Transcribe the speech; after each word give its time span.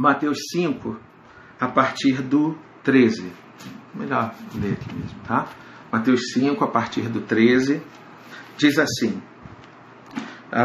Mateus 0.00 0.38
5, 0.52 0.98
a 1.60 1.68
partir 1.68 2.22
do 2.22 2.56
13. 2.82 3.30
Melhor 3.94 4.34
ler 4.54 4.72
aqui 4.72 4.94
mesmo, 4.94 5.20
tá? 5.28 5.46
Mateus 5.92 6.32
5, 6.32 6.64
a 6.64 6.68
partir 6.68 7.02
do 7.02 7.20
13, 7.20 7.82
diz 8.56 8.78
assim: 8.78 9.20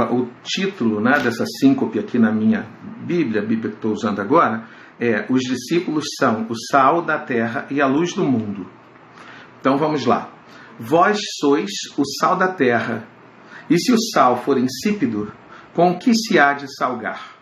o 0.09 0.29
título 0.41 1.01
né, 1.01 1.19
dessa 1.19 1.43
síncope 1.59 1.99
aqui 1.99 2.17
na 2.17 2.31
minha 2.31 2.65
Bíblia, 3.05 3.41
a 3.41 3.45
Bíblia 3.45 3.71
que 3.71 3.75
estou 3.75 3.91
usando 3.91 4.21
agora, 4.21 4.69
é 4.97 5.25
Os 5.29 5.41
discípulos 5.41 6.05
são 6.17 6.47
o 6.49 6.55
sal 6.71 7.01
da 7.01 7.19
terra 7.19 7.67
e 7.69 7.81
a 7.81 7.87
luz 7.87 8.13
do 8.13 8.23
mundo. 8.23 8.65
Então 9.59 9.75
vamos 9.75 10.05
lá. 10.05 10.31
Vós 10.79 11.17
sois 11.41 11.71
o 11.97 12.05
sal 12.21 12.37
da 12.37 12.53
terra, 12.53 13.05
e 13.69 13.77
se 13.77 13.91
o 13.91 13.97
sal 14.13 14.37
for 14.37 14.57
insípido, 14.57 15.33
com 15.73 15.99
que 15.99 16.13
se 16.13 16.39
há 16.39 16.53
de 16.53 16.73
salgar? 16.77 17.34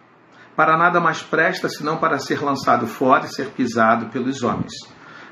Para 0.55 0.77
nada 0.77 0.99
mais 0.99 1.23
presta 1.23 1.67
senão 1.67 1.97
para 1.97 2.19
ser 2.19 2.43
lançado 2.43 2.85
fora 2.85 3.25
e 3.25 3.33
ser 3.33 3.49
pisado 3.51 4.09
pelos 4.09 4.43
homens. 4.43 4.71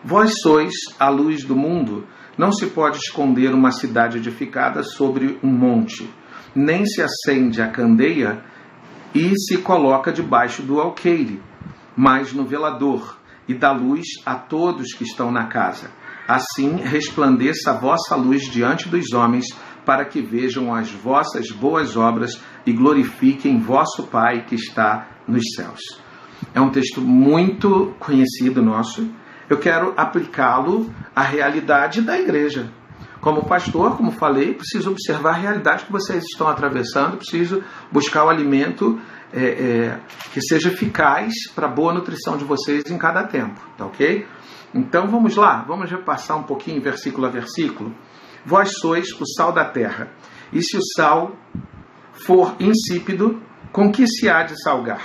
Vós 0.03 0.33
sois 0.41 0.71
a 0.99 1.09
luz 1.09 1.43
do 1.43 1.55
mundo. 1.55 2.07
Não 2.37 2.51
se 2.51 2.67
pode 2.67 2.97
esconder 2.97 3.53
uma 3.53 3.71
cidade 3.71 4.17
edificada 4.17 4.81
sobre 4.81 5.39
um 5.43 5.51
monte, 5.51 6.09
nem 6.55 6.85
se 6.85 7.01
acende 7.01 7.61
a 7.61 7.69
candeia 7.69 8.43
e 9.13 9.33
se 9.37 9.57
coloca 9.57 10.11
debaixo 10.11 10.63
do 10.63 10.79
alqueire, 10.79 11.41
mas 11.95 12.33
no 12.33 12.45
velador, 12.45 13.17
e 13.47 13.53
dá 13.53 13.71
luz 13.71 14.05
a 14.25 14.35
todos 14.35 14.93
que 14.93 15.03
estão 15.03 15.31
na 15.31 15.47
casa. 15.47 15.91
Assim 16.27 16.77
resplandeça 16.77 17.71
a 17.71 17.77
vossa 17.77 18.15
luz 18.15 18.43
diante 18.43 18.87
dos 18.87 19.11
homens, 19.13 19.45
para 19.85 20.05
que 20.05 20.21
vejam 20.21 20.73
as 20.73 20.91
vossas 20.91 21.49
boas 21.51 21.95
obras 21.97 22.41
e 22.65 22.71
glorifiquem 22.71 23.59
vosso 23.59 24.07
Pai 24.07 24.45
que 24.45 24.55
está 24.55 25.09
nos 25.27 25.43
céus. 25.55 25.79
É 26.53 26.61
um 26.61 26.69
texto 26.69 27.01
muito 27.01 27.95
conhecido 27.99 28.61
nosso 28.61 29.07
eu 29.51 29.57
quero 29.57 29.93
aplicá-lo 29.97 30.89
à 31.13 31.23
realidade 31.23 32.01
da 32.01 32.17
igreja. 32.17 32.71
Como 33.19 33.45
pastor, 33.45 33.97
como 33.97 34.09
falei, 34.09 34.53
preciso 34.53 34.91
observar 34.91 35.31
a 35.31 35.39
realidade 35.39 35.83
que 35.83 35.91
vocês 35.91 36.23
estão 36.23 36.47
atravessando, 36.47 37.17
preciso 37.17 37.61
buscar 37.91 38.23
o 38.23 38.29
alimento 38.29 38.97
é, 39.33 39.43
é, 39.43 39.99
que 40.33 40.41
seja 40.41 40.69
eficaz 40.69 41.33
para 41.53 41.67
a 41.67 41.69
boa 41.69 41.93
nutrição 41.93 42.37
de 42.37 42.45
vocês 42.45 42.89
em 42.89 42.97
cada 42.97 43.25
tempo, 43.25 43.59
tá 43.77 43.85
ok? 43.87 44.25
Então 44.73 45.09
vamos 45.09 45.35
lá, 45.35 45.65
vamos 45.67 45.91
repassar 45.91 46.37
um 46.37 46.43
pouquinho 46.43 46.81
versículo 46.81 47.27
a 47.27 47.29
versículo. 47.29 47.93
Vós 48.45 48.71
sois 48.79 49.11
o 49.19 49.25
sal 49.25 49.51
da 49.51 49.65
terra, 49.65 50.11
e 50.51 50.61
se 50.61 50.77
o 50.77 50.81
sal 50.95 51.35
for 52.25 52.55
insípido, 52.59 53.41
com 53.71 53.91
que 53.91 54.05
se 54.07 54.29
há 54.29 54.43
de 54.43 54.61
salgar? 54.61 55.03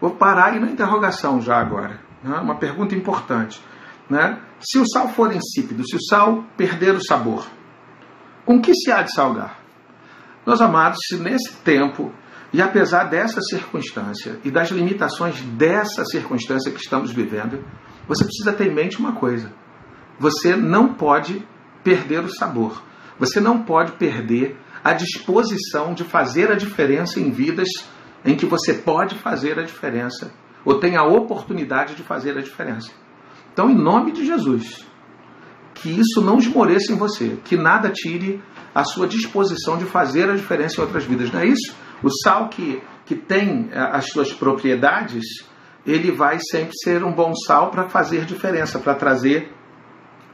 Vou 0.00 0.10
parar 0.12 0.52
aí 0.52 0.60
na 0.60 0.70
interrogação 0.70 1.40
já 1.40 1.56
agora. 1.56 2.00
Né? 2.22 2.36
Uma 2.38 2.58
pergunta 2.58 2.94
importante. 2.94 3.60
Né? 4.08 4.40
Se 4.60 4.78
o 4.78 4.86
sal 4.86 5.08
for 5.08 5.34
insípido, 5.34 5.82
se 5.86 5.96
o 5.96 6.02
sal 6.02 6.44
perder 6.56 6.94
o 6.94 7.04
sabor, 7.04 7.46
com 8.44 8.60
que 8.60 8.74
se 8.74 8.90
há 8.90 9.02
de 9.02 9.12
salgar? 9.12 9.58
Meus 10.46 10.60
amados, 10.60 10.98
se 11.06 11.16
nesse 11.16 11.56
tempo, 11.58 12.12
e 12.52 12.60
apesar 12.60 13.04
dessa 13.04 13.40
circunstância 13.42 14.40
e 14.44 14.50
das 14.50 14.70
limitações 14.70 15.40
dessa 15.40 16.04
circunstância 16.04 16.72
que 16.72 16.80
estamos 16.80 17.12
vivendo, 17.12 17.64
você 18.08 18.24
precisa 18.24 18.52
ter 18.52 18.66
em 18.66 18.74
mente 18.74 18.98
uma 18.98 19.12
coisa: 19.12 19.52
você 20.18 20.56
não 20.56 20.94
pode 20.94 21.46
perder 21.82 22.24
o 22.24 22.28
sabor, 22.28 22.82
você 23.18 23.40
não 23.40 23.62
pode 23.62 23.92
perder 23.92 24.56
a 24.82 24.92
disposição 24.92 25.92
de 25.92 26.04
fazer 26.04 26.50
a 26.50 26.54
diferença 26.54 27.20
em 27.20 27.30
vidas 27.30 27.68
em 28.24 28.34
que 28.34 28.46
você 28.46 28.74
pode 28.74 29.14
fazer 29.16 29.58
a 29.58 29.62
diferença 29.62 30.32
ou 30.64 30.78
tem 30.78 30.96
a 30.96 31.04
oportunidade 31.04 31.94
de 31.94 32.02
fazer 32.02 32.36
a 32.36 32.42
diferença. 32.42 32.90
Então, 33.52 33.70
em 33.70 33.74
nome 33.74 34.12
de 34.12 34.24
Jesus, 34.24 34.86
que 35.74 35.90
isso 35.90 36.20
não 36.22 36.38
esmoreça 36.38 36.92
em 36.92 36.96
você, 36.96 37.38
que 37.44 37.56
nada 37.56 37.90
tire 37.90 38.42
a 38.74 38.84
sua 38.84 39.06
disposição 39.06 39.76
de 39.76 39.84
fazer 39.84 40.30
a 40.30 40.36
diferença 40.36 40.80
em 40.80 40.84
outras 40.84 41.04
vidas. 41.04 41.30
Não 41.30 41.40
é 41.40 41.46
isso? 41.46 41.74
O 42.02 42.10
sal 42.22 42.48
que, 42.48 42.82
que 43.04 43.14
tem 43.14 43.68
eh, 43.72 43.78
as 43.92 44.06
suas 44.06 44.32
propriedades, 44.32 45.24
ele 45.86 46.12
vai 46.12 46.38
sempre 46.38 46.72
ser 46.82 47.02
um 47.02 47.12
bom 47.12 47.32
sal 47.34 47.70
para 47.70 47.88
fazer 47.88 48.24
diferença, 48.24 48.78
para 48.78 48.94
trazer 48.94 49.52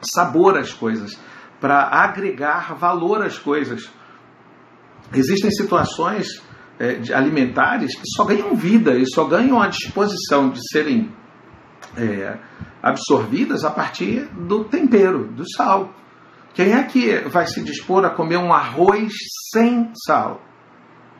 sabor 0.01 0.59
às 0.59 0.73
coisas, 0.73 1.19
para 1.61 1.89
agregar 1.91 2.75
valor 2.75 3.23
às 3.23 3.39
coisas. 3.39 3.91
Existem 5.13 5.51
situações 5.51 6.43
é, 6.79 7.01
alimentares 7.15 7.95
que 7.95 8.05
só 8.17 8.25
ganham 8.25 8.55
vida 8.55 8.97
e 8.97 9.07
só 9.07 9.25
ganham 9.25 9.61
a 9.61 9.69
disposição 9.69 10.51
de 10.51 10.61
serem 10.71 11.11
é, 11.97 12.39
absorvidas 12.83 13.65
a 13.65 13.71
partir 13.71 14.29
do 14.35 14.65
tempero, 14.65 15.29
do 15.33 15.45
sal. 15.57 15.91
Quem 16.55 16.73
é 16.73 16.83
que 16.85 17.29
vai 17.29 17.47
se 17.47 17.63
dispor 17.63 18.05
a 18.05 18.11
comer 18.11 18.39
um 18.39 18.53
arroz 18.53 19.13
sem 19.53 19.91
sal? 20.07 20.41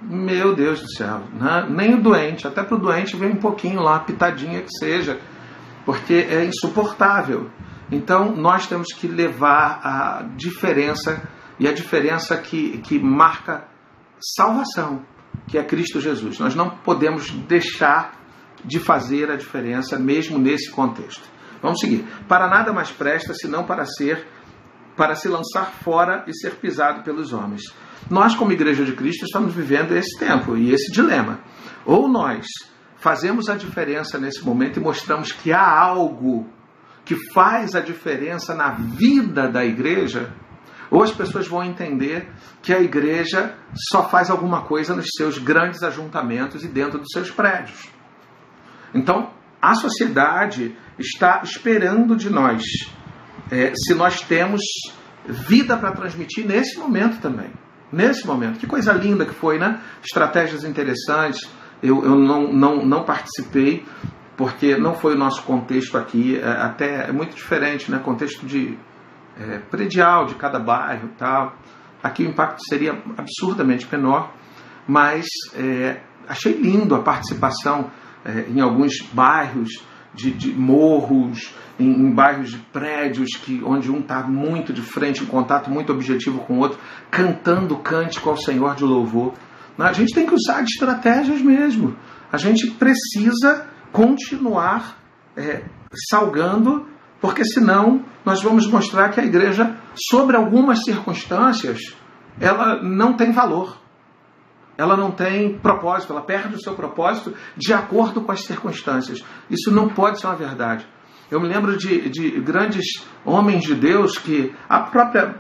Meu 0.01 0.55
Deus 0.55 0.81
do 0.81 0.91
céu, 0.93 1.23
né? 1.33 1.67
nem 1.71 1.95
o 1.95 2.03
doente, 2.03 2.47
até 2.47 2.63
para 2.63 2.77
o 2.77 2.81
doente 2.81 3.17
vem 3.17 3.31
um 3.31 3.41
pouquinho 3.41 3.81
lá, 3.81 4.01
pitadinha 4.01 4.63
que 4.63 4.71
seja, 4.79 5.19
porque 5.87 6.15
é 6.15 6.45
insuportável. 6.45 7.51
Então 7.91 8.35
nós 8.35 8.67
temos 8.67 8.89
que 8.93 9.07
levar 9.07 9.81
a 9.83 10.23
diferença, 10.37 11.23
e 11.59 11.69
a 11.69 11.73
diferença 11.73 12.37
que, 12.37 12.79
que 12.79 12.99
marca 12.99 13.69
salvação 14.21 15.05
que 15.49 15.59
é 15.59 15.65
Cristo 15.65 16.01
Jesus. 16.01 16.39
Nós 16.39 16.55
não 16.55 16.71
podemos 16.71 17.31
deixar 17.31 18.13
de 18.65 18.81
fazer 18.81 19.31
a 19.31 19.37
diferença 19.37 19.99
mesmo 19.99 20.39
nesse 20.39 20.71
contexto. 20.71 21.29
Vamos 21.63 21.81
seguir. 21.81 22.05
Para 22.29 22.49
nada 22.49 22.73
mais 22.73 22.91
presta 22.91 23.35
senão 23.35 23.65
para 23.65 23.85
ser 23.85 24.27
para 24.97 25.15
se 25.15 25.29
lançar 25.29 25.73
fora 25.85 26.25
e 26.27 26.33
ser 26.35 26.55
pisado 26.55 27.03
pelos 27.03 27.31
homens. 27.31 27.61
Nós, 28.11 28.35
como 28.35 28.53
Igreja 28.53 28.83
de 28.83 28.93
Cristo, 28.93 29.27
estamos 29.27 29.53
vivendo 29.53 29.95
esse 29.95 30.19
tempo 30.19 30.57
e 30.57 30.73
esse 30.73 30.91
dilema. 30.91 31.41
Ou 31.85 32.09
nós 32.09 32.47
fazemos 32.97 33.51
a 33.51 33.57
diferença 33.57 34.19
nesse 34.19 34.43
momento 34.43 34.81
e 34.81 34.83
mostramos 34.83 35.33
que 35.33 35.53
há 35.53 35.69
algo 35.69 36.49
que 37.07 37.15
faz 37.33 37.75
a 37.75 37.81
diferença 37.81 38.55
na 38.55 38.73
vida 38.73 39.49
da 39.49 39.65
igreja, 39.65 40.35
ou 40.91 41.03
as 41.03 41.13
pessoas 41.13 41.47
vão 41.47 41.63
entender 41.63 42.29
que 42.61 42.75
a 42.75 42.81
igreja 42.81 43.55
só 43.91 44.09
faz 44.09 44.29
alguma 44.29 44.63
coisa 44.63 44.95
nos 44.95 45.07
seus 45.17 45.39
grandes 45.39 45.83
ajuntamentos 45.85 46.65
e 46.65 46.69
dentro 46.69 46.99
dos 46.99 47.09
seus 47.13 47.31
prédios. 47.31 47.89
Então, 48.93 49.31
a 49.63 49.75
sociedade 49.75 50.77
está 50.99 51.41
esperando 51.45 52.17
de 52.17 52.29
nós 52.29 52.63
é, 53.51 53.73
se 53.75 53.95
nós 53.95 54.21
temos 54.23 54.61
vida 55.27 55.77
para 55.77 55.93
transmitir 55.93 56.47
nesse 56.47 56.79
momento 56.79 57.21
também. 57.21 57.51
Nesse 57.93 58.27
momento. 58.27 58.59
Que 58.59 58.67
coisa 58.67 58.93
linda 58.93 59.25
que 59.25 59.35
foi, 59.35 59.59
né? 59.59 59.81
Estratégias 60.05 60.65
interessantes. 60.65 61.49
Eu, 61.83 62.05
eu 62.05 62.17
não, 62.17 62.53
não, 62.53 62.85
não 62.85 63.05
participei, 63.05 63.85
porque 64.37 64.77
não 64.77 64.95
foi 64.95 65.15
o 65.15 65.19
nosso 65.19 65.43
contexto 65.43 65.97
aqui. 65.97 66.39
É, 66.39 66.47
até 66.47 67.09
é 67.09 67.13
muito 67.13 67.35
diferente, 67.35 67.91
né? 67.91 67.99
Contexto 67.99 68.45
de 68.47 68.79
é, 69.39 69.59
predial 69.59 70.27
de 70.27 70.35
cada 70.35 70.59
bairro 70.59 71.09
tal. 71.19 71.57
Aqui 72.03 72.25
o 72.25 72.29
impacto 72.29 72.61
seria 72.69 73.03
absurdamente 73.17 73.89
menor, 73.91 74.33
mas 74.87 75.27
é, 75.55 76.01
achei 76.29 76.53
lindo 76.53 76.95
a 76.95 77.03
participação 77.03 77.91
é, 78.25 78.47
em 78.49 78.61
alguns 78.61 79.01
bairros 79.13 79.83
de, 80.15 80.31
de 80.31 80.53
morros, 80.53 81.55
em, 81.79 81.91
em, 81.91 82.15
bairros 82.15 82.51
de 82.51 82.59
prédios 82.59 83.31
que 83.37 83.63
onde 83.65 83.91
um 83.91 84.01
está 84.01 84.23
muito 84.23 84.73
de 84.73 84.83
frente, 84.83 85.23
em 85.23 85.27
contato 85.27 85.71
muito 85.71 85.93
objetivo 85.93 86.41
com 86.41 86.55
o 86.55 86.59
outro, 86.59 86.79
cantando 87.11 87.77
cântico 87.79 88.31
ao 88.31 88.37
Senhor 88.37 88.75
de 88.75 88.85
louvor. 88.85 89.35
A 89.79 89.93
gente 89.93 90.15
tem 90.15 90.27
que 90.27 90.35
usar 90.35 90.63
de 90.63 90.71
estratégias 90.71 91.43
mesmo. 91.43 91.97
A 92.33 92.39
gente 92.39 92.71
precisa 92.73 93.67
continuar 93.97 94.99
é, 95.35 95.65
salgando 96.11 96.87
porque 97.19 97.43
senão 97.47 98.05
nós 98.27 98.43
vamos 98.43 98.71
mostrar 98.71 99.09
que 99.09 99.19
a 99.19 99.25
igreja, 99.25 99.75
sobre 99.95 100.37
algumas 100.37 100.85
circunstâncias, 100.85 101.81
ela 102.39 102.83
não 102.83 103.17
tem 103.17 103.33
valor. 103.33 103.79
Ela 104.77 104.95
não 104.95 105.11
tem 105.11 105.59
propósito, 105.59 106.13
ela 106.13 106.21
perde 106.21 106.57
o 106.57 106.61
seu 106.61 106.75
propósito 106.75 107.35
de 107.57 107.73
acordo 107.73 108.21
com 108.21 108.31
as 108.31 108.45
circunstâncias. 108.45 109.25
Isso 109.49 109.71
não 109.73 109.89
pode 109.89 110.21
ser 110.21 110.27
uma 110.27 110.37
verdade. 110.37 110.87
Eu 111.31 111.41
me 111.41 111.49
lembro 111.49 111.79
de, 111.79 112.11
de 112.11 112.39
grandes 112.43 112.85
homens 113.25 113.63
de 113.65 113.75
Deus 113.75 114.19
que 114.19 114.55
a 114.69 114.81
própria 114.81 115.39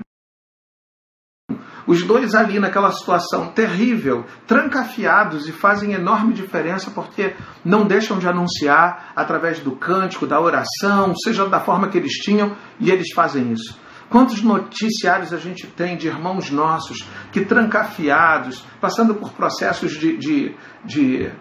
os 1.86 2.02
dois 2.02 2.34
ali 2.34 2.58
naquela 2.58 2.90
situação 2.90 3.48
terrível, 3.52 4.24
trancafiados 4.46 5.48
e 5.48 5.52
fazem 5.52 5.92
enorme 5.92 6.34
diferença 6.34 6.90
porque 6.90 7.34
não 7.64 7.86
deixam 7.86 8.18
de 8.18 8.28
anunciar 8.28 9.12
através 9.14 9.60
do 9.60 9.76
cântico, 9.76 10.26
da 10.26 10.40
oração, 10.40 11.14
seja 11.22 11.48
da 11.48 11.60
forma 11.60 11.88
que 11.88 11.98
eles 11.98 12.12
tinham, 12.12 12.56
e 12.80 12.90
eles 12.90 13.12
fazem 13.14 13.52
isso. 13.52 13.78
Quantos 14.08 14.42
noticiários 14.42 15.32
a 15.32 15.36
gente 15.36 15.66
tem 15.66 15.96
de 15.96 16.06
irmãos 16.06 16.50
nossos 16.50 17.06
que 17.32 17.44
trancafiados, 17.44 18.64
passando 18.80 19.14
por 19.14 19.32
processos 19.32 19.92
de, 19.92 20.16
de, 20.16 20.56
de 20.84 21.32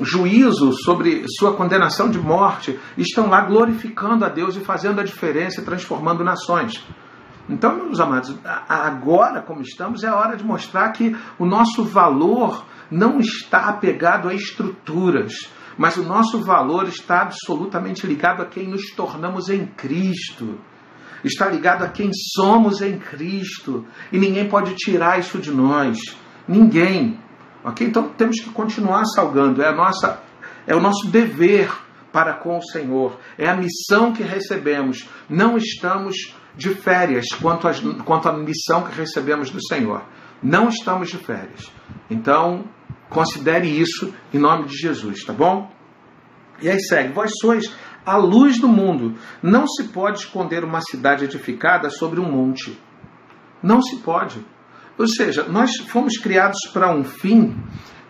juízo, 0.00 0.72
sobre 0.84 1.24
sua 1.38 1.54
condenação 1.54 2.10
de 2.10 2.18
morte, 2.18 2.78
estão 2.96 3.28
lá 3.28 3.42
glorificando 3.42 4.24
a 4.24 4.28
Deus 4.28 4.56
e 4.56 4.60
fazendo 4.60 5.00
a 5.00 5.04
diferença 5.04 5.60
e 5.60 5.64
transformando 5.64 6.24
nações. 6.24 6.84
Então, 7.48 7.76
meus 7.76 7.98
amados, 7.98 8.36
agora 8.68 9.42
como 9.42 9.62
estamos, 9.62 10.04
é 10.04 10.12
hora 10.12 10.36
de 10.36 10.44
mostrar 10.44 10.90
que 10.92 11.16
o 11.38 11.44
nosso 11.44 11.84
valor 11.84 12.64
não 12.90 13.18
está 13.18 13.68
apegado 13.68 14.28
a 14.28 14.34
estruturas, 14.34 15.32
mas 15.76 15.96
o 15.96 16.04
nosso 16.04 16.42
valor 16.44 16.88
está 16.88 17.22
absolutamente 17.22 18.06
ligado 18.06 18.42
a 18.42 18.46
quem 18.46 18.68
nos 18.68 18.90
tornamos 18.94 19.48
em 19.48 19.66
Cristo. 19.66 20.58
Está 21.24 21.48
ligado 21.48 21.84
a 21.84 21.88
quem 21.88 22.10
somos 22.34 22.80
em 22.80 22.98
Cristo. 22.98 23.86
E 24.12 24.18
ninguém 24.18 24.48
pode 24.48 24.74
tirar 24.74 25.18
isso 25.18 25.38
de 25.38 25.50
nós. 25.50 25.98
Ninguém. 26.48 27.18
Ok? 27.62 27.86
Então 27.86 28.08
temos 28.10 28.40
que 28.40 28.50
continuar 28.50 29.04
salgando. 29.14 29.62
É, 29.62 29.68
a 29.68 29.74
nossa, 29.74 30.22
é 30.66 30.74
o 30.74 30.80
nosso 30.80 31.08
dever 31.10 31.70
para 32.12 32.34
com 32.34 32.56
o 32.56 32.62
Senhor. 32.62 33.18
É 33.38 33.48
a 33.48 33.56
missão 33.56 34.12
que 34.12 34.22
recebemos. 34.22 35.08
Não 35.28 35.56
estamos 35.56 36.34
de 36.56 36.74
férias 36.74 37.26
quanto, 37.40 37.68
a, 37.68 37.72
quanto 38.04 38.28
à 38.28 38.32
missão 38.36 38.82
que 38.84 38.96
recebemos 38.96 39.50
do 39.50 39.62
Senhor. 39.66 40.02
Não 40.42 40.68
estamos 40.68 41.08
de 41.10 41.18
férias. 41.18 41.70
Então, 42.08 42.64
considere 43.08 43.68
isso 43.68 44.14
em 44.32 44.38
nome 44.38 44.66
de 44.66 44.76
Jesus, 44.76 45.24
tá 45.24 45.32
bom? 45.32 45.70
E 46.62 46.68
aí 46.68 46.80
segue: 46.80 47.12
Vós 47.12 47.30
sois 47.40 47.64
a 48.04 48.16
luz 48.16 48.58
do 48.58 48.68
mundo. 48.68 49.16
Não 49.42 49.66
se 49.66 49.84
pode 49.88 50.20
esconder 50.20 50.64
uma 50.64 50.80
cidade 50.80 51.24
edificada 51.24 51.90
sobre 51.90 52.20
um 52.20 52.30
monte. 52.30 52.78
Não 53.62 53.80
se 53.82 53.96
pode. 53.98 54.44
Ou 54.98 55.06
seja, 55.06 55.44
nós 55.44 55.70
fomos 55.88 56.18
criados 56.18 56.58
para 56.72 56.94
um 56.94 57.04
fim 57.04 57.56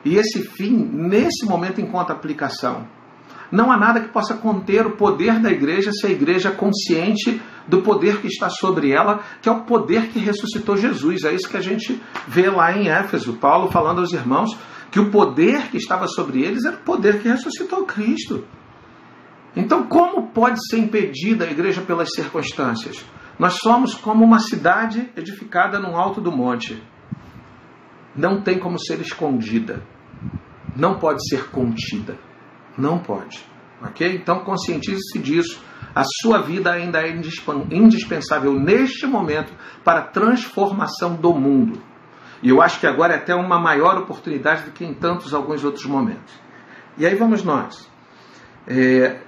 e 0.04 0.16
esse 0.16 0.42
fim, 0.56 0.76
nesse 0.76 1.46
momento, 1.46 1.80
encontra 1.80 2.14
aplicação. 2.14 2.88
Não 3.52 3.70
há 3.70 3.76
nada 3.76 4.00
que 4.00 4.12
possa 4.12 4.34
conter 4.34 4.86
o 4.86 4.96
poder 4.96 5.40
da 5.40 5.50
igreja 5.50 5.90
se 5.92 6.06
a 6.06 6.10
igreja 6.10 6.50
é 6.50 6.52
consciente 6.52 7.40
do 7.66 7.82
poder 7.82 8.20
que 8.20 8.26
está 8.26 8.48
sobre 8.48 8.90
ela, 8.90 9.20
que 9.40 9.48
é 9.48 9.52
o 9.52 9.62
poder 9.64 10.08
que 10.08 10.18
ressuscitou 10.18 10.76
Jesus. 10.76 11.24
É 11.24 11.32
isso 11.32 11.48
que 11.48 11.56
a 11.56 11.62
gente 11.62 12.00
vê 12.26 12.48
lá 12.50 12.76
em 12.76 12.88
Éfeso, 12.88 13.34
Paulo 13.34 13.70
falando 13.70 14.00
aos 14.00 14.12
irmãos 14.12 14.56
que 14.90 14.98
o 14.98 15.10
poder 15.10 15.70
que 15.70 15.76
estava 15.76 16.06
sobre 16.08 16.42
eles 16.42 16.64
era 16.64 16.76
o 16.76 16.80
poder 16.80 17.22
que 17.22 17.28
ressuscitou 17.28 17.84
Cristo. 17.84 18.44
Então, 19.54 19.84
como 19.86 20.28
pode 20.28 20.58
ser 20.68 20.78
impedida 20.78 21.44
a 21.44 21.50
igreja 21.50 21.80
pelas 21.80 22.08
circunstâncias? 22.14 23.04
Nós 23.38 23.54
somos 23.54 23.94
como 23.94 24.24
uma 24.24 24.38
cidade 24.38 25.10
edificada 25.16 25.78
no 25.78 25.96
alto 25.96 26.20
do 26.20 26.30
monte. 26.30 26.82
Não 28.14 28.42
tem 28.42 28.58
como 28.58 28.78
ser 28.78 29.00
escondida. 29.00 29.82
Não 30.76 30.98
pode 30.98 31.26
ser 31.28 31.50
contida. 31.50 32.18
Não 32.76 32.98
pode. 32.98 33.44
Ok? 33.82 34.14
Então, 34.14 34.40
conscientize-se 34.40 35.18
disso. 35.18 35.62
A 35.94 36.02
sua 36.22 36.40
vida 36.40 36.70
ainda 36.70 37.02
é 37.02 37.10
indispensável 37.70 38.52
neste 38.52 39.06
momento 39.06 39.52
para 39.84 40.00
a 40.00 40.06
transformação 40.06 41.16
do 41.16 41.34
mundo. 41.34 41.82
E 42.42 42.48
eu 42.48 42.62
acho 42.62 42.80
que 42.80 42.86
agora 42.86 43.14
é 43.14 43.16
até 43.16 43.34
uma 43.34 43.60
maior 43.60 43.98
oportunidade 43.98 44.64
do 44.64 44.72
que 44.72 44.84
em 44.84 44.94
tantos 44.94 45.34
alguns 45.34 45.64
outros 45.64 45.84
momentos. 45.84 46.32
E 46.96 47.04
aí 47.04 47.14
vamos 47.14 47.42
nós. 47.42 47.90
É, 48.66 49.20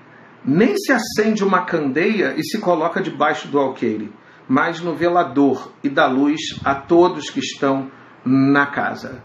nem 0.44 0.74
se 0.76 0.92
acende 0.92 1.44
uma 1.44 1.64
candeia 1.64 2.34
e 2.36 2.42
se 2.42 2.60
coloca 2.60 3.02
debaixo 3.02 3.48
do 3.48 3.58
alqueire, 3.58 4.12
mas 4.48 4.80
no 4.80 4.94
velador 4.94 5.72
e 5.82 5.88
dá 5.88 6.06
luz 6.06 6.40
a 6.64 6.74
todos 6.74 7.30
que 7.30 7.40
estão 7.40 7.90
na 8.24 8.66
casa. 8.66 9.22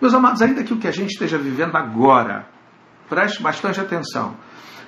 Meus 0.00 0.14
amados, 0.14 0.40
ainda 0.40 0.64
que 0.64 0.72
o 0.72 0.78
que 0.78 0.88
a 0.88 0.92
gente 0.92 1.10
esteja 1.10 1.38
vivendo 1.38 1.76
agora, 1.76 2.48
preste 3.08 3.42
bastante 3.42 3.80
atenção, 3.80 4.36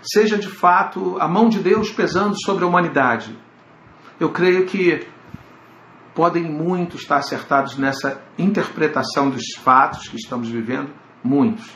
seja 0.03 0.39
de 0.39 0.49
fato 0.49 1.17
a 1.21 1.29
mão 1.29 1.49
de 1.49 1.59
Deus 1.59 1.91
pesando 1.91 2.35
sobre 2.45 2.65
a 2.65 2.67
humanidade, 2.67 3.37
eu 4.19 4.31
creio 4.31 4.67
que 4.67 5.07
podem 6.15 6.45
muito 6.45 6.97
estar 6.97 7.17
acertados 7.17 7.77
nessa 7.77 8.23
interpretação 8.39 9.31
dos 9.31 9.45
fatos 9.59 10.09
que 10.09 10.17
estamos 10.17 10.49
vivendo, 10.49 10.93
muitos. 11.25 11.71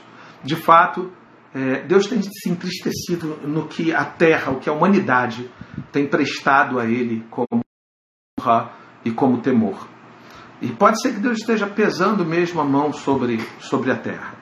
De 0.44 0.54
fato, 0.54 1.10
é, 1.54 1.82
Deus 1.86 2.06
tem 2.06 2.20
se 2.22 2.50
entristecido 2.50 3.38
no 3.46 3.66
que 3.66 3.92
a 3.92 4.04
terra, 4.04 4.52
o 4.52 4.60
que 4.60 4.68
a 4.68 4.72
humanidade 4.72 5.50
tem 5.90 6.06
prestado 6.06 6.78
a 6.78 6.84
Ele 6.84 7.24
como 7.30 7.62
honra 8.38 8.72
e 9.04 9.10
como 9.10 9.40
temor. 9.40 9.88
E 10.60 10.68
pode 10.68 11.00
ser 11.00 11.14
que 11.14 11.20
Deus 11.20 11.38
esteja 11.38 11.66
pesando 11.66 12.24
mesmo 12.24 12.60
a 12.60 12.64
mão 12.64 12.92
sobre, 12.92 13.40
sobre 13.58 13.90
a 13.90 13.96
terra. 13.96 14.35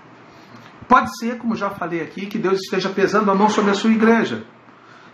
Pode 0.89 1.17
ser, 1.19 1.39
como 1.39 1.55
já 1.55 1.71
falei 1.71 2.03
aqui, 2.03 2.27
que 2.27 2.39
Deus 2.39 2.61
esteja 2.61 2.91
pesando 2.91 3.31
a 3.31 3.35
mão 3.35 3.49
sobre 3.49 3.71
a 3.71 3.75
sua 3.75 3.91
igreja, 3.91 4.45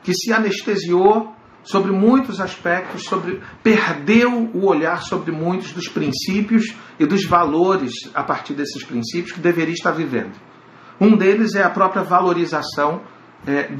que 0.02 0.12
se 0.12 0.32
anestesiou 0.32 1.34
sobre 1.62 1.93
muitos 1.93 2.40
aspectos, 2.40 3.05
sobre 3.05 3.40
perdeu 3.62 4.50
o 4.55 4.67
olhar 4.67 5.02
sobre 5.02 5.31
muitos 5.31 5.72
dos 5.72 5.88
princípios 5.88 6.75
e 6.99 7.06
dos 7.06 7.25
valores 7.26 7.93
a 8.14 8.22
partir 8.22 8.55
desses 8.55 8.82
princípios 8.84 9.32
que 9.32 9.40
deveria 9.40 9.75
estar 9.75 9.93
vivendo. 9.93 10.32
Um 11.00 11.17
deles 11.17 11.55
é 11.55 11.62
a 11.62 11.70
própria 11.70 12.02
valorização 12.02 13.02
é, 13.46 13.70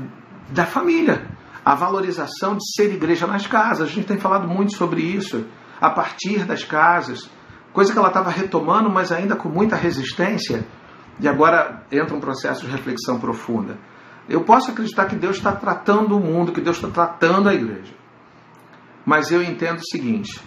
da 0.51 0.65
família, 0.65 1.27
a 1.65 1.75
valorização 1.75 2.57
de 2.57 2.65
ser 2.75 2.93
igreja 2.95 3.27
nas 3.27 3.47
casas. 3.47 3.89
A 3.89 3.93
gente 3.93 4.07
tem 4.07 4.19
falado 4.19 4.49
muito 4.49 4.77
sobre 4.77 5.03
isso, 5.03 5.47
a 5.81 5.91
partir 5.91 6.45
das 6.45 6.65
casas, 6.65 7.31
coisa 7.73 7.93
que 7.93 7.99
ela 7.99 8.09
estava 8.09 8.31
retomando, 8.31 8.91
mas 8.91 9.13
ainda 9.13 9.37
com 9.37 9.49
muita 9.49 9.77
resistência, 9.77 10.67
e 11.21 11.29
agora 11.29 11.85
entra 11.93 12.15
um 12.15 12.21
processo 12.21 12.65
de 12.65 12.71
reflexão 12.71 13.19
profunda. 13.19 13.79
Eu 14.29 14.43
posso 14.43 14.71
acreditar 14.71 15.07
que 15.07 15.17
Deus 15.17 15.37
está 15.37 15.53
tratando 15.53 16.17
o 16.17 16.21
mundo, 16.21 16.53
que 16.53 16.61
Deus 16.61 16.77
está 16.77 16.89
tratando 16.89 17.49
a 17.49 17.55
igreja. 17.55 17.93
Mas 19.05 19.31
eu 19.31 19.43
entendo 19.43 19.79
o 19.79 19.87
seguinte: 19.91 20.41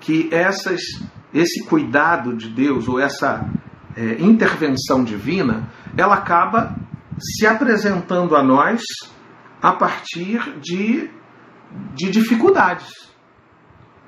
que 0.00 0.28
essas, 0.32 0.80
esse 1.32 1.64
cuidado 1.64 2.36
de 2.36 2.48
Deus, 2.48 2.88
ou 2.88 2.98
essa 2.98 3.48
é, 3.96 4.20
intervenção 4.20 5.04
divina, 5.04 5.68
ela 5.96 6.14
acaba 6.14 6.76
se 7.18 7.46
apresentando 7.46 8.34
a 8.34 8.42
nós 8.42 8.80
a 9.62 9.72
partir 9.72 10.58
de, 10.58 11.10
de 11.94 12.10
dificuldades. 12.10 12.88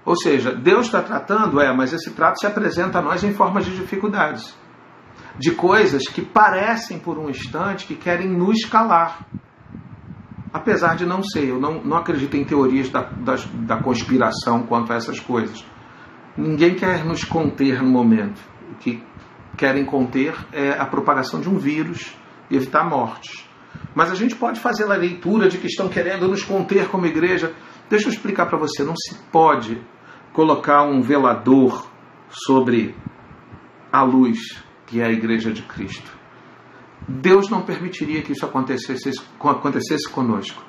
Ou 0.05 0.17
seja, 0.17 0.53
Deus 0.53 0.87
está 0.87 1.01
tratando, 1.01 1.61
é, 1.61 1.73
mas 1.75 1.93
esse 1.93 2.11
trato 2.11 2.41
se 2.41 2.47
apresenta 2.47 2.99
a 2.99 3.03
nós 3.03 3.23
em 3.23 3.33
forma 3.33 3.61
de 3.61 3.77
dificuldades. 3.77 4.57
De 5.43 5.51
coisas 5.51 6.05
que 6.05 6.23
parecem 6.23 7.01
por 7.01 7.19
um 7.19 7.29
instante 7.29 7.85
que 7.85 7.97
querem 7.97 8.29
nos 8.29 8.65
calar. 8.65 9.27
Apesar 10.53 10.95
de 10.95 11.05
não 11.05 11.21
ser, 11.21 11.49
eu 11.49 11.59
não, 11.59 11.83
não 11.83 11.97
acredito 11.97 12.37
em 12.37 12.45
teorias 12.45 12.89
da, 12.91 13.01
da, 13.01 13.35
da 13.67 13.83
conspiração 13.83 14.63
quanto 14.69 14.93
a 14.93 14.95
essas 14.95 15.19
coisas. 15.19 15.67
Ninguém 16.37 16.77
quer 16.77 17.05
nos 17.05 17.25
conter 17.25 17.83
no 17.83 17.91
momento. 17.91 18.41
O 18.71 18.77
que 18.77 19.03
querem 19.57 19.85
conter 19.85 20.33
é 20.53 20.79
a 20.79 20.87
propagação 20.87 21.41
de 21.41 21.49
um 21.49 21.59
vírus 21.59 22.17
e 22.49 22.55
evitar 22.55 22.89
mortes. 22.89 23.45
Mas 23.97 24.13
a 24.13 24.15
gente 24.15 24.37
pode 24.37 24.61
fazer 24.61 24.85
a 24.85 24.95
leitura 24.95 25.49
de 25.49 25.59
que 25.59 25.67
estão 25.67 25.89
querendo 25.89 26.29
nos 26.29 26.45
conter 26.45 26.87
como 26.87 27.05
igreja. 27.05 27.53
Deixa 27.91 28.07
eu 28.07 28.13
explicar 28.13 28.47
para 28.47 28.59
você: 28.59 28.85
não 28.85 28.95
se 28.95 29.19
pode 29.33 29.83
colocar 30.33 30.85
um 30.85 31.03
velador 31.03 31.91
sobre 32.31 32.95
a 33.91 34.05
luz 34.05 34.39
que 34.93 35.01
é 35.01 35.07
a 35.07 35.11
igreja 35.11 35.51
de 35.51 35.63
Cristo. 35.63 36.13
Deus 37.09 37.49
não 37.49 37.63
permitiria 37.63 38.21
que 38.21 38.33
isso 38.33 38.45
acontecesse, 38.45 39.11
acontecesse 39.41 40.07
conosco, 40.13 40.63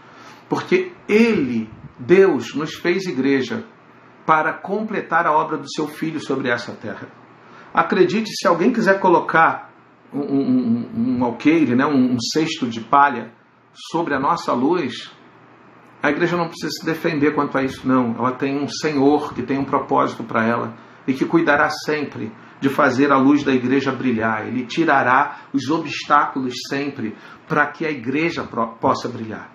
porque 0.48 0.94
Ele, 1.10 1.70
Deus, 2.00 2.56
nos 2.56 2.74
fez 2.75 3.06
igreja 3.06 3.65
para 4.25 4.53
completar 4.53 5.27
a 5.27 5.34
obra 5.34 5.58
do 5.58 5.70
seu 5.70 5.89
Filho 5.89 6.25
sobre 6.25 6.50
essa 6.50 6.72
terra. 6.72 7.10
Acredite, 7.74 8.30
se 8.34 8.48
alguém 8.48 8.72
quiser 8.72 8.98
colocar 9.01 9.74
um, 10.13 10.22
um, 10.22 11.18
um 11.18 11.25
alqueire, 11.25 11.75
né, 11.75 11.86
um, 11.86 12.13
um 12.13 12.18
cesto 12.32 12.65
de 12.65 12.80
palha 12.80 13.34
sobre 13.92 14.15
a 14.15 14.20
nossa 14.20 14.53
luz, 14.53 15.12
a 16.01 16.10
igreja 16.10 16.38
não 16.38 16.48
precisa 16.48 16.70
se 16.72 16.86
defender 16.86 17.36
quanto 17.36 17.58
a 17.58 17.63
isso, 17.63 17.86
não. 17.86 18.15
Ela 18.18 18.32
tem 18.32 18.58
um 18.58 18.70
Senhor 18.70 19.34
que 19.34 19.44
tem 19.44 19.60
um 19.60 19.65
propósito 19.65 20.24
para 20.24 20.48
ela 20.48 20.77
e 21.06 21.13
que 21.13 21.25
cuidará 21.25 21.70
sempre 21.70 22.32
de 22.63 22.70
fazer 22.70 23.12
a 23.12 23.17
luz 23.17 23.43
da 23.43 23.51
igreja 23.51 23.91
brilhar. 23.91 24.48
Ele 24.48 24.65
tirará 24.65 25.41
os 25.51 25.70
obstáculos 25.70 26.53
sempre 26.70 27.13
para 27.46 27.67
que 27.67 27.86
a 27.86 27.91
igreja 27.91 28.48
possa 28.79 29.10
brilhar. 29.10 29.51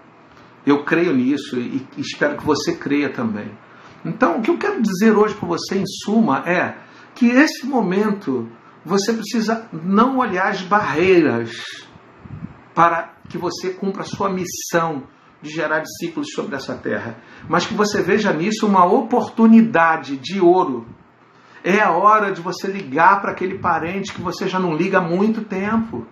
Eu 0.66 0.84
creio 0.84 1.16
nisso 1.16 1.58
e 1.58 1.86
espero 1.96 2.36
que 2.36 2.44
você 2.44 2.76
creia 2.76 3.10
também. 3.10 3.50
Então, 4.04 4.36
o 4.36 4.42
que 4.42 4.50
eu 4.50 4.58
quero 4.58 4.82
dizer 4.82 5.16
hoje 5.16 5.34
para 5.34 5.48
você, 5.48 5.78
em 5.78 5.86
suma, 6.04 6.44
é 6.46 6.76
que 7.14 7.30
esse 7.30 7.66
momento 7.66 8.46
você 8.84 9.14
precisa 9.14 9.66
não 9.72 10.18
olhar 10.18 10.50
as 10.50 10.60
barreiras 10.60 11.50
para 12.74 13.14
que 13.26 13.38
você 13.38 13.70
cumpra 13.70 14.02
a 14.02 14.04
sua 14.04 14.28
missão 14.28 15.04
de 15.40 15.48
gerar 15.48 15.80
discípulos 15.80 16.28
sobre 16.34 16.56
essa 16.56 16.74
terra, 16.74 17.16
mas 17.48 17.66
que 17.66 17.72
você 17.72 18.02
veja 18.02 18.34
nisso 18.34 18.66
uma 18.66 18.84
oportunidade 18.84 20.18
de 20.18 20.40
ouro. 20.40 20.86
É 21.64 21.80
a 21.80 21.92
hora 21.92 22.32
de 22.32 22.40
você 22.40 22.68
ligar 22.68 23.20
para 23.20 23.32
aquele 23.32 23.58
parente 23.58 24.12
que 24.12 24.20
você 24.20 24.48
já 24.48 24.58
não 24.58 24.74
liga 24.74 24.98
há 24.98 25.00
muito 25.00 25.42
tempo. 25.42 26.06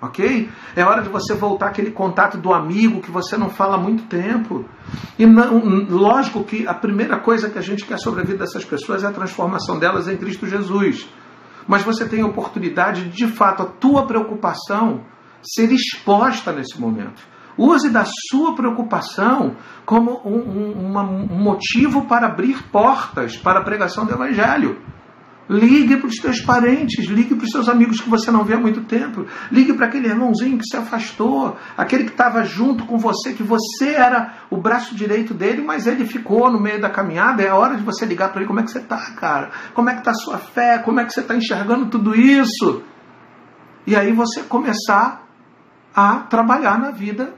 ok? 0.00 0.48
É 0.76 0.84
hora 0.84 1.02
de 1.02 1.08
você 1.08 1.34
voltar 1.34 1.68
aquele 1.68 1.90
contato 1.90 2.38
do 2.38 2.52
amigo 2.52 3.00
que 3.00 3.10
você 3.10 3.36
não 3.36 3.50
fala 3.50 3.76
há 3.76 3.78
muito 3.78 4.04
tempo. 4.04 4.64
E 5.18 5.26
não, 5.26 5.58
lógico 5.88 6.44
que 6.44 6.66
a 6.66 6.74
primeira 6.74 7.18
coisa 7.18 7.50
que 7.50 7.58
a 7.58 7.62
gente 7.62 7.84
quer 7.84 7.98
sobre 7.98 8.20
a 8.20 8.24
vida 8.24 8.38
dessas 8.38 8.64
pessoas 8.64 9.02
é 9.02 9.06
a 9.06 9.12
transformação 9.12 9.78
delas 9.78 10.08
em 10.08 10.16
Cristo 10.16 10.46
Jesus. 10.46 11.08
Mas 11.66 11.82
você 11.82 12.06
tem 12.06 12.20
a 12.20 12.26
oportunidade 12.26 13.08
de, 13.08 13.26
de 13.26 13.26
fato, 13.28 13.62
a 13.62 13.66
tua 13.66 14.06
preocupação 14.06 15.04
ser 15.42 15.72
exposta 15.72 16.52
nesse 16.52 16.80
momento. 16.80 17.33
Use 17.56 17.88
da 17.88 18.04
sua 18.28 18.54
preocupação 18.54 19.56
como 19.86 20.20
um, 20.24 20.38
um, 20.38 20.86
uma, 20.90 21.02
um 21.02 21.38
motivo 21.38 22.06
para 22.06 22.26
abrir 22.26 22.62
portas 22.70 23.36
para 23.36 23.60
a 23.60 23.64
pregação 23.64 24.04
do 24.04 24.12
Evangelho. 24.12 24.82
Ligue 25.48 25.98
para 25.98 26.06
os 26.06 26.16
teus 26.16 26.40
parentes, 26.40 27.06
ligue 27.06 27.34
para 27.34 27.44
os 27.44 27.50
seus 27.50 27.68
amigos 27.68 28.00
que 28.00 28.08
você 28.08 28.30
não 28.30 28.44
vê 28.44 28.54
há 28.54 28.58
muito 28.58 28.80
tempo, 28.84 29.26
ligue 29.52 29.74
para 29.74 29.86
aquele 29.86 30.08
irmãozinho 30.08 30.56
que 30.56 30.64
se 30.64 30.74
afastou, 30.74 31.54
aquele 31.76 32.04
que 32.04 32.12
estava 32.12 32.42
junto 32.44 32.86
com 32.86 32.96
você, 32.96 33.34
que 33.34 33.42
você 33.42 33.90
era 33.90 34.36
o 34.50 34.56
braço 34.56 34.94
direito 34.94 35.34
dele, 35.34 35.62
mas 35.62 35.86
ele 35.86 36.06
ficou 36.06 36.50
no 36.50 36.58
meio 36.58 36.80
da 36.80 36.88
caminhada. 36.88 37.42
É 37.42 37.52
hora 37.52 37.76
de 37.76 37.82
você 37.82 38.06
ligar 38.06 38.30
para 38.30 38.40
ele: 38.40 38.48
como 38.48 38.60
é 38.60 38.62
que 38.62 38.70
você 38.70 38.78
está, 38.78 38.96
cara? 39.16 39.50
Como 39.74 39.90
é 39.90 39.92
que 39.92 39.98
está 39.98 40.12
a 40.12 40.14
sua 40.14 40.38
fé? 40.38 40.78
Como 40.78 40.98
é 40.98 41.04
que 41.04 41.12
você 41.12 41.20
está 41.20 41.36
enxergando 41.36 41.90
tudo 41.90 42.14
isso? 42.18 42.82
E 43.86 43.94
aí 43.94 44.12
você 44.12 44.42
começar 44.44 45.28
a 45.94 46.20
trabalhar 46.20 46.78
na 46.78 46.90
vida 46.90 47.34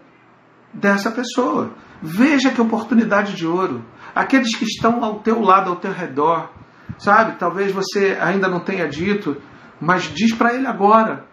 dessa 0.79 1.11
pessoa. 1.11 1.73
Veja 2.03 2.51
que 2.51 2.61
oportunidade 2.61 3.35
de 3.35 3.47
ouro. 3.47 3.85
Aqueles 4.15 4.55
que 4.57 4.65
estão 4.65 5.05
ao 5.05 5.21
teu 5.21 5.41
lado, 5.41 5.71
ao 5.71 5.77
teu 5.77 5.93
redor, 5.93 6.51
Sabe? 6.99 7.39
Talvez 7.39 7.73
você 7.73 8.17
ainda 8.21 8.49
não 8.49 8.61
tenha 8.61 8.89
dito, 8.89 9.37
mas 9.81 10.05
diz 10.05 10.35
para 10.35 10.55
ele 10.55 10.67
agora: 10.67 11.27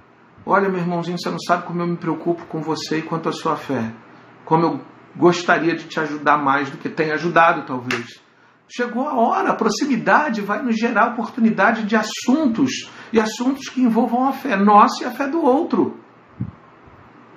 Olha, 0.46 0.70
meu 0.70 0.80
irmãozinho, 0.80 1.18
você 1.18 1.30
não 1.30 1.40
sabe 1.40 1.66
como 1.66 1.82
eu 1.82 1.88
me 1.88 1.98
preocupo 1.98 2.46
com 2.46 2.62
você 2.62 3.00
e 3.00 3.02
quanto 3.02 3.30
à 3.30 3.32
sua 3.32 3.56
fé. 3.56 3.94
Como 4.44 4.66
eu 4.66 4.82
gostaria 5.16 5.76
de 5.76 5.86
te 5.86 6.00
ajudar 6.00 6.38
mais 6.38 6.70
do 6.70 6.78
que 6.78 6.90
tem 6.90 7.12
ajudado, 7.12 7.66
talvez. 7.66 8.22
Chegou 8.68 9.08
a 9.08 9.14
hora, 9.14 9.52
a 9.52 9.56
proximidade 9.56 10.42
vai 10.42 10.62
nos 10.62 10.76
gerar 10.76 11.14
oportunidade 11.14 11.84
de 11.84 11.96
assuntos 11.96 12.90
e 13.12 13.20
assuntos 13.20 13.70
que 13.70 13.82
envolvam 13.82 14.28
a 14.28 14.34
fé 14.34 14.56
nossa 14.56 15.04
e 15.04 15.08
a 15.08 15.12
fé 15.12 15.28
do 15.28 15.42
outro. 15.42 15.98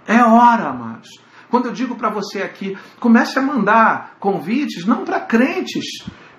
É 0.07 0.23
hora, 0.23 0.71
amados. 0.71 0.86
Quando 1.51 1.67
eu 1.67 1.73
digo 1.73 1.97
para 1.97 2.11
você 2.11 2.43
aqui, 2.43 2.77
comece 2.99 3.39
a 3.39 3.43
mandar 3.43 4.17
convites 4.19 4.85
não 4.85 5.05
para 5.05 5.21
crentes, 5.21 5.85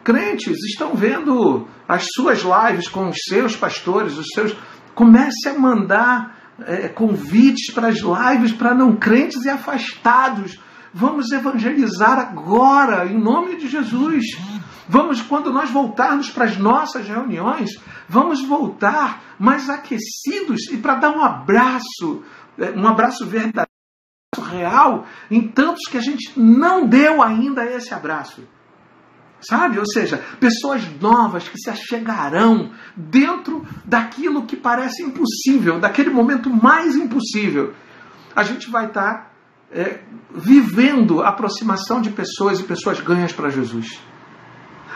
crentes 0.04 0.58
estão 0.64 0.96
vendo 0.96 1.68
as 1.88 2.08
suas 2.14 2.42
lives 2.42 2.88
com 2.88 3.10
os 3.10 3.18
seus 3.28 3.56
pastores, 3.56 4.18
os 4.18 4.28
seus. 4.34 4.56
Comece 4.96 5.50
a 5.50 5.60
mandar 5.60 6.38
é, 6.66 6.88
convites 6.88 7.74
para 7.74 7.90
as 7.90 7.98
lives 7.98 8.52
para 8.54 8.74
não 8.74 8.96
crentes 8.96 9.44
e 9.46 9.50
afastados. 9.50 10.60
Vamos 10.94 11.32
evangelizar 11.32 12.18
agora, 12.20 13.06
em 13.06 13.20
nome 13.20 13.58
de 13.58 13.68
Jesus. 13.68 14.24
Vamos, 14.90 15.22
quando 15.22 15.52
nós 15.52 15.70
voltarmos 15.70 16.30
para 16.30 16.46
as 16.46 16.58
nossas 16.58 17.08
reuniões, 17.08 17.72
vamos 18.08 18.42
voltar 18.48 19.36
mais 19.38 19.70
aquecidos 19.70 20.72
e 20.72 20.78
para 20.78 20.96
dar 20.96 21.12
um 21.12 21.22
abraço, 21.22 22.24
é, 22.58 22.72
um 22.72 22.88
abraço 22.88 23.26
verdadeiro, 23.26 23.67
real, 24.48 25.06
em 25.30 25.48
tantos 25.48 25.84
que 25.90 25.98
a 25.98 26.02
gente 26.02 26.40
não 26.40 26.88
deu 26.88 27.22
ainda 27.22 27.66
esse 27.66 27.94
abraço. 27.94 28.44
Sabe? 29.40 29.78
Ou 29.78 29.86
seja, 29.86 30.18
pessoas 30.40 30.84
novas 31.00 31.48
que 31.48 31.60
se 31.60 31.70
achegarão 31.70 32.72
dentro 32.96 33.66
daquilo 33.86 34.46
que 34.46 34.56
parece 34.56 35.04
impossível, 35.04 35.80
daquele 35.80 36.10
momento 36.10 36.50
mais 36.50 36.96
impossível. 36.96 37.74
A 38.36 38.44
gente 38.44 38.70
vai 38.70 38.88
estar 38.88 39.32
é, 39.72 40.02
vivendo 40.34 41.22
a 41.22 41.30
aproximação 41.30 42.02
de 42.02 42.10
pessoas 42.10 42.60
e 42.60 42.64
pessoas 42.64 43.00
ganhas 43.00 43.32
para 43.32 43.50
Jesus. 43.50 44.02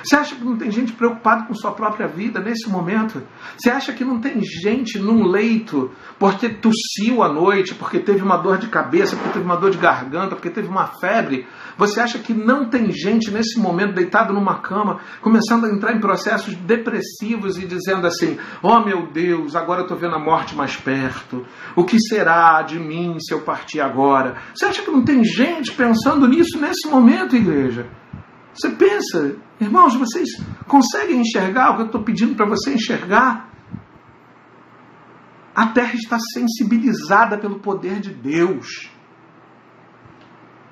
Você 0.04 0.16
acha 0.16 0.36
que 0.36 0.44
não 0.44 0.58
tem 0.58 0.72
gente 0.72 0.94
preocupada 0.94 1.46
com 1.46 1.54
sua 1.54 1.72
própria 1.72 2.08
vida 2.08 2.40
nesse 2.40 2.70
momento? 2.70 3.22
Você 3.58 3.70
acha 3.70 3.94
que 3.94 4.04
não 4.04 4.20
tem 4.20 4.42
gente 4.42 5.00
num 5.00 5.26
leito 5.26 5.92
porque 6.18 6.50
tossiu 6.50 7.24
à 7.24 7.32
noite, 7.32 7.76
porque 7.76 8.00
teve 8.00 8.22
uma 8.22 8.38
dor 8.38 8.58
de 8.58 8.68
cabeça, 8.68 9.16
porque 9.16 9.34
teve 9.34 9.46
uma 9.46 9.58
dor 9.58 9.72
de 9.72 9.78
garganta, 9.78 10.36
porque 10.36 10.50
teve 10.50 10.68
uma 10.68 10.88
febre? 11.00 11.48
Você 11.78 12.00
acha 12.00 12.20
que 12.20 12.34
não 12.34 12.70
tem 12.70 12.92
gente 12.92 13.32
nesse 13.32 13.60
momento 13.60 13.94
deitado 13.94 14.34
numa 14.34 14.60
cama, 14.60 15.00
começando 15.22 15.66
a 15.66 15.70
entrar 15.70 15.94
em 15.94 16.00
processos 16.00 16.56
depressivos 16.56 17.58
e 17.58 17.66
dizendo 17.66 18.08
assim: 18.08 18.38
Oh 18.62 18.80
meu 18.80 19.12
Deus, 19.12 19.56
agora 19.56 19.82
eu 19.82 19.86
estou 19.86 19.98
vendo 19.98 20.16
a 20.16 20.20
morte 20.20 20.56
mais 20.56 20.76
perto. 20.76 21.46
O 21.76 21.84
que 21.84 22.00
será 22.00 22.62
de 22.62 22.80
mim 22.80 23.18
se 23.20 23.34
eu 23.34 23.42
partir 23.42 23.80
agora? 23.80 24.38
Você 24.54 24.66
acha 24.66 24.82
que 24.82 24.92
não 24.92 25.04
tem 25.04 25.24
gente 25.24 25.72
pensando 25.74 26.28
nisso 26.28 26.60
nesse 26.60 26.88
momento, 26.90 27.36
igreja? 27.36 28.01
Você 28.54 28.70
pensa, 28.72 29.38
irmãos, 29.60 29.96
vocês 29.96 30.30
conseguem 30.68 31.22
enxergar 31.22 31.72
o 31.72 31.76
que 31.76 31.82
eu 31.84 31.86
estou 31.88 32.04
pedindo 32.04 32.36
para 32.36 32.48
você 32.48 32.74
enxergar? 32.74 33.50
A 35.56 35.68
terra 35.68 35.94
está 35.96 36.18
sensibilizada 36.34 37.38
pelo 37.38 37.60
poder 37.60 38.00
de 38.00 38.14
Deus. 38.14 38.92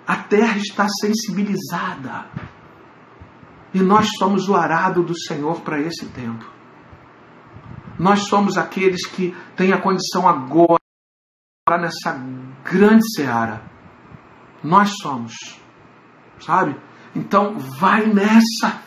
A 0.08 0.16
terra 0.16 0.58
está 0.58 0.88
sensibilizada. 1.02 2.26
E 3.74 3.80
nós 3.80 4.08
somos 4.18 4.50
o 4.50 4.56
arado 4.56 5.04
do 5.04 5.18
Senhor 5.18 5.62
para 5.62 5.80
esse 5.80 6.08
tempo. 6.08 6.46
Nós 7.98 8.28
somos 8.28 8.58
aqueles 8.58 9.06
que 9.06 9.36
têm 9.56 9.74
a 9.74 9.82
condição 9.82 10.28
agora 10.28 10.80
nessa 11.70 12.14
grande 12.64 13.04
seara. 13.16 13.62
Nós 14.64 14.90
somos, 15.02 15.34
sabe? 16.40 16.76
Então 17.16 17.58
vai 17.58 18.06
nessa, 18.06 18.82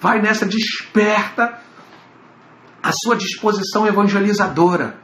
vai 0.00 0.20
nessa, 0.20 0.46
desperta 0.46 1.60
a 2.82 2.92
sua 2.92 3.16
disposição 3.16 3.86
evangelizadora. 3.86 5.00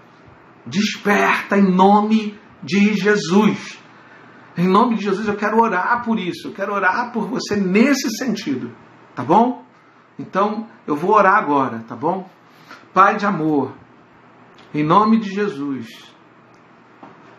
Desperta 0.66 1.58
em 1.58 1.74
nome 1.74 2.38
de 2.62 2.94
Jesus. 2.94 3.78
Em 4.56 4.68
nome 4.68 4.96
de 4.96 5.04
Jesus 5.04 5.26
eu 5.26 5.36
quero 5.36 5.60
orar 5.60 6.04
por 6.04 6.18
isso, 6.18 6.48
eu 6.48 6.52
quero 6.52 6.72
orar 6.72 7.12
por 7.12 7.28
você 7.28 7.56
nesse 7.56 8.08
sentido, 8.16 8.74
tá 9.14 9.24
bom? 9.24 9.64
Então 10.18 10.68
eu 10.86 10.94
vou 10.94 11.12
orar 11.12 11.34
agora, 11.34 11.80
tá 11.88 11.96
bom? 11.96 12.30
Pai 12.92 13.16
de 13.16 13.26
amor, 13.26 13.74
em 14.72 14.84
nome 14.84 15.18
de 15.18 15.30
Jesus, 15.30 15.88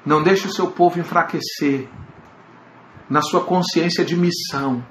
não 0.06 0.22
deixe 0.22 0.46
o 0.46 0.52
seu 0.52 0.72
povo 0.72 1.00
enfraquecer 1.00 1.90
na 3.10 3.22
sua 3.22 3.46
consciência 3.46 4.04
de 4.04 4.18
missão 4.18 4.86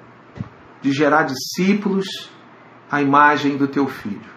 de 0.85 0.91
gerar 0.91 1.23
discípulos 1.23 2.05
à 2.91 3.01
imagem 3.01 3.57
do 3.57 3.67
teu 3.67 3.87
filho. 3.87 4.35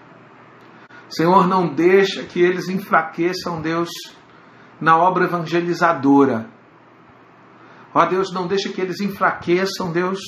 Senhor, 1.10 1.46
não 1.46 1.74
deixa 1.74 2.24
que 2.24 2.40
eles 2.40 2.70
enfraqueçam, 2.70 3.60
Deus, 3.60 3.90
na 4.80 4.96
obra 4.96 5.24
evangelizadora. 5.24 6.48
Ó 7.94 8.06
Deus, 8.06 8.32
não 8.32 8.46
deixa 8.46 8.70
que 8.70 8.80
eles 8.80 8.98
enfraqueçam, 9.00 9.92
Deus, 9.92 10.20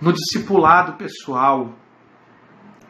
no 0.00 0.10
discipulado 0.10 0.94
pessoal. 0.94 1.74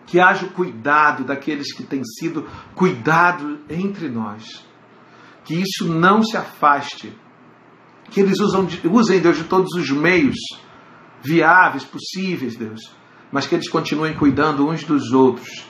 Que 0.07 0.21
haja 0.21 0.47
o 0.47 0.53
cuidado 0.53 1.25
daqueles 1.25 1.75
que 1.75 1.83
têm 1.83 2.05
sido 2.05 2.49
cuidado 2.76 3.59
entre 3.69 4.09
nós. 4.09 4.65
Que 5.45 5.55
isso 5.55 5.93
não 5.93 6.23
se 6.23 6.37
afaste. 6.37 7.12
Que 8.09 8.21
eles 8.21 8.38
usam, 8.38 8.69
usem, 8.93 9.21
Deus, 9.21 9.37
de 9.37 9.45
todos 9.45 9.73
os 9.76 9.91
meios 9.91 10.37
viáveis, 11.23 11.85
possíveis, 11.85 12.57
Deus, 12.57 12.81
mas 13.33 13.47
que 13.47 13.55
eles 13.55 13.69
continuem 13.69 14.15
cuidando 14.15 14.69
uns 14.69 14.85
dos 14.85 15.13
outros. 15.13 15.67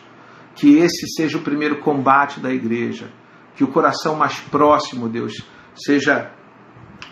Que 0.55 0.79
esse 0.79 1.07
seja 1.15 1.39
o 1.39 1.43
primeiro 1.43 1.81
combate 1.81 2.41
da 2.41 2.51
igreja. 2.51 3.13
Que 3.55 3.65
o 3.65 3.69
coração 3.69 4.17
mais 4.17 4.39
próximo, 4.41 5.09
Deus, 5.09 5.33
seja 5.75 6.33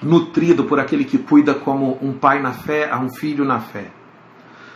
nutrido 0.03 0.65
por 0.65 0.79
aquele 0.79 1.05
que 1.05 1.19
cuida 1.19 1.55
como 1.55 1.99
um 2.03 2.19
pai 2.19 2.41
na 2.41 2.53
fé 2.53 2.91
a 2.91 2.99
um 2.99 3.09
filho 3.15 3.45
na 3.45 3.61
fé. 3.61 3.93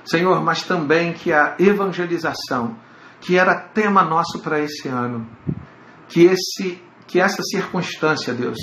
Senhor, 0.05 0.43
mas 0.43 0.62
também 0.62 1.12
que 1.12 1.33
a 1.33 1.57
evangelização, 1.59 2.77
que 3.21 3.37
era 3.37 3.55
tema 3.55 4.03
nosso 4.03 4.41
para 4.43 4.61
esse 4.61 4.88
ano, 4.88 5.27
que 6.09 6.25
esse 6.25 6.83
que 7.07 7.19
essa 7.19 7.43
circunstância, 7.43 8.35
Deus, 8.35 8.59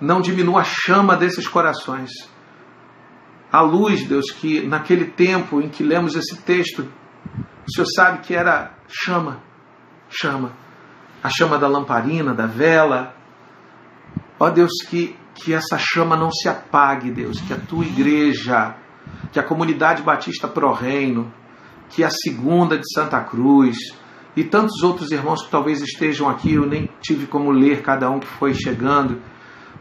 não 0.00 0.20
diminua 0.20 0.60
a 0.60 0.64
chama 0.64 1.16
desses 1.16 1.48
corações, 1.48 2.10
a 3.52 3.60
luz, 3.60 4.06
Deus, 4.06 4.30
que 4.30 4.66
naquele 4.66 5.06
tempo 5.06 5.60
em 5.60 5.68
que 5.68 5.82
lemos 5.82 6.14
esse 6.14 6.40
texto, 6.42 6.86
o 7.66 7.72
Senhor 7.72 7.86
sabe 7.94 8.18
que 8.20 8.34
era 8.34 8.74
chama, 8.88 9.42
chama, 10.08 10.52
a 11.22 11.28
chama 11.28 11.58
da 11.58 11.68
lamparina, 11.68 12.34
da 12.34 12.46
vela. 12.46 13.14
Ó 14.38 14.48
Deus, 14.50 14.70
que, 14.88 15.16
que 15.34 15.52
essa 15.52 15.76
chama 15.78 16.16
não 16.16 16.30
se 16.30 16.48
apague, 16.48 17.10
Deus, 17.10 17.40
que 17.40 17.52
a 17.52 17.58
tua 17.58 17.84
igreja, 17.84 18.76
que 19.32 19.38
a 19.38 19.42
comunidade 19.42 20.02
batista 20.02 20.48
pro 20.48 20.72
reino, 20.72 21.32
que 21.90 22.04
a 22.04 22.10
segunda 22.10 22.78
de 22.78 22.90
Santa 22.92 23.20
Cruz 23.20 23.76
e 24.36 24.44
tantos 24.44 24.82
outros 24.82 25.10
irmãos 25.10 25.42
que 25.42 25.50
talvez 25.50 25.82
estejam 25.82 26.28
aqui, 26.28 26.54
eu 26.54 26.64
nem 26.64 26.88
tive 27.00 27.26
como 27.26 27.50
ler 27.50 27.82
cada 27.82 28.08
um 28.08 28.20
que 28.20 28.28
foi 28.28 28.54
chegando 28.54 29.20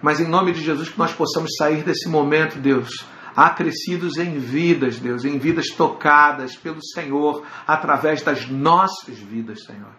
Mas 0.02 0.20
em 0.20 0.28
nome 0.28 0.52
de 0.52 0.62
Jesus, 0.62 0.90
que 0.90 0.98
nós 0.98 1.14
possamos 1.14 1.52
sair 1.58 1.84
desse 1.84 2.10
momento, 2.10 2.58
Deus, 2.58 3.06
acrescidos 3.36 4.18
em 4.18 4.38
vidas, 4.38 5.00
Deus, 5.00 5.26
em 5.26 5.38
vidas 5.38 5.68
tocadas 5.70 6.56
pelo 6.56 6.84
Senhor, 6.84 7.44
através 7.68 8.22
das 8.22 8.48
nossas 8.50 9.18
vidas, 9.20 9.64
Senhor. 9.64 9.92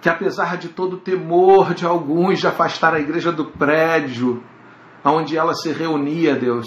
Que 0.00 0.08
apesar 0.08 0.56
de 0.56 0.68
todo 0.68 0.94
o 0.94 1.00
temor 1.00 1.74
de 1.74 1.84
alguns 1.84 2.38
de 2.38 2.46
afastar 2.46 2.94
a 2.94 3.00
igreja 3.00 3.32
do 3.32 3.50
prédio, 3.50 4.42
onde 5.04 5.36
ela 5.36 5.54
se 5.54 5.72
reunia, 5.72 6.36
Deus, 6.36 6.66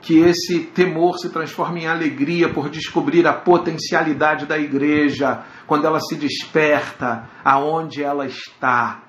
que 0.00 0.18
esse 0.18 0.60
temor 0.60 1.18
se 1.18 1.30
transforme 1.30 1.82
em 1.82 1.86
alegria 1.86 2.52
por 2.52 2.70
descobrir 2.70 3.26
a 3.26 3.32
potencialidade 3.32 4.46
da 4.46 4.58
igreja 4.58 5.44
quando 5.66 5.86
ela 5.86 6.00
se 6.00 6.16
desperta 6.16 7.28
aonde 7.44 8.02
ela 8.02 8.26
está. 8.26 9.02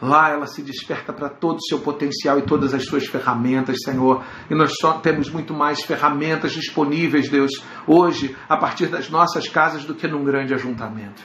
Lá 0.00 0.30
ela 0.30 0.46
se 0.46 0.62
desperta 0.62 1.12
para 1.12 1.28
todo 1.28 1.58
o 1.58 1.62
seu 1.62 1.80
potencial 1.80 2.38
e 2.38 2.42
todas 2.42 2.72
as 2.72 2.86
suas 2.86 3.06
ferramentas, 3.06 3.76
Senhor. 3.84 4.24
E 4.50 4.54
nós 4.54 4.72
só 4.80 4.94
temos 4.94 5.28
muito 5.30 5.52
mais 5.52 5.82
ferramentas 5.82 6.52
disponíveis, 6.52 7.28
Deus, 7.28 7.50
hoje, 7.86 8.34
a 8.48 8.56
partir 8.56 8.86
das 8.86 9.10
nossas 9.10 9.48
casas, 9.48 9.84
do 9.84 9.94
que 9.94 10.08
num 10.08 10.24
grande 10.24 10.54
ajuntamento. 10.54 11.22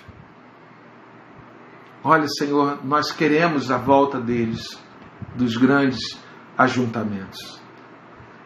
Olha, 2.03 2.27
Senhor, 2.27 2.85
nós 2.85 3.11
queremos 3.11 3.71
a 3.71 3.77
volta 3.77 4.19
deles, 4.19 4.77
dos 5.35 5.55
grandes 5.55 6.19
ajuntamentos. 6.57 7.61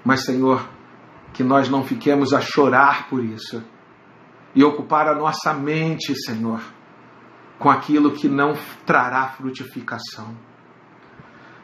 Mas, 0.05 0.25
Senhor, 0.25 0.69
que 1.33 1.43
nós 1.43 1.69
não 1.69 1.83
fiquemos 1.83 2.33
a 2.33 2.39
chorar 2.39 3.09
por 3.09 3.23
isso 3.23 3.63
e 4.55 4.63
ocupar 4.63 5.07
a 5.07 5.15
nossa 5.15 5.53
mente, 5.53 6.15
Senhor, 6.15 6.61
com 7.59 7.69
aquilo 7.69 8.11
que 8.11 8.27
não 8.27 8.53
trará 8.85 9.27
frutificação. 9.27 10.35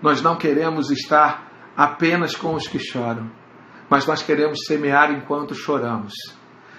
Nós 0.01 0.21
não 0.21 0.35
queremos 0.35 0.91
estar 0.91 1.49
apenas 1.75 2.35
com 2.35 2.53
os 2.53 2.67
que 2.67 2.77
choram, 2.77 3.31
mas 3.89 4.05
nós 4.05 4.21
queremos 4.21 4.59
semear 4.67 5.11
enquanto 5.11 5.55
choramos 5.55 6.13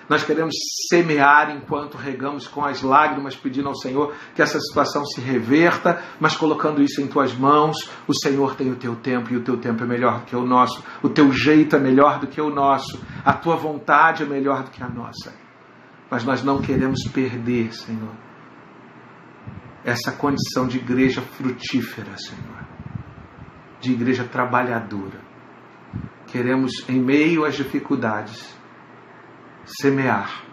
nós 0.09 0.23
queremos 0.23 0.55
semear 0.89 1.51
enquanto 1.51 1.97
regamos 1.97 2.47
com 2.47 2.65
as 2.65 2.81
lágrimas, 2.81 3.35
pedindo 3.35 3.69
ao 3.69 3.75
Senhor 3.75 4.15
que 4.35 4.43
essa 4.43 4.59
situação 4.61 5.05
se 5.05 5.21
reverta, 5.21 6.01
mas 6.21 6.37
colocando 6.37 6.81
isso 6.81 7.01
em 7.01 7.09
tuas 7.09 7.35
mãos. 7.35 7.77
O 8.07 8.15
Senhor 8.15 8.55
tem 8.55 8.71
o 8.71 8.77
teu 8.77 8.95
tempo 8.95 9.33
e 9.33 9.37
o 9.37 9.43
teu 9.43 9.59
tempo 9.59 9.83
é 9.83 9.87
melhor 9.87 10.21
do 10.21 10.27
que 10.27 10.37
o 10.37 10.47
nosso. 10.47 10.83
O 11.03 11.09
teu 11.09 11.33
jeito 11.33 11.75
é 11.75 11.81
melhor 11.81 12.21
do 12.21 12.29
que 12.29 12.41
o 12.41 12.51
nosso. 12.51 13.03
A 13.25 13.33
tua 13.33 13.57
vontade 13.57 14.23
é 14.23 14.27
melhor 14.27 14.63
do 14.63 14.71
que 14.71 14.83
a 14.83 14.89
nossa. 14.89 15.35
Mas 16.09 16.25
nós 16.25 16.45
não 16.45 16.61
queremos 16.61 17.03
perder, 17.13 17.73
Senhor, 17.75 18.15
essa 19.87 20.11
condição 20.11 20.67
de 20.67 20.79
igreja 20.79 21.23
frutífera, 21.23 22.19
Senhor, 22.19 22.67
de 23.81 23.93
igreja 23.93 24.25
trabalhadora. 24.25 25.25
Queremos, 26.27 26.73
em 26.89 27.01
meio 27.01 27.45
às 27.45 27.55
dificuldades, 27.55 28.53
semear 29.65 30.45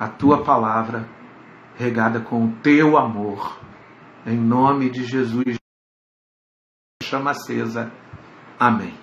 a 0.00 0.08
tua 0.08 0.42
palavra 0.42 1.08
regada 1.76 2.20
com 2.20 2.44
o 2.44 2.56
teu 2.56 2.98
amor. 2.98 3.60
Em 4.26 4.36
nome 4.36 4.90
de 4.90 5.04
Jesus, 5.04 5.56
chama 7.04 7.30
acesa. 7.30 7.92
Amém. 8.58 9.01